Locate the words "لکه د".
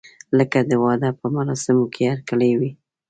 0.37-0.71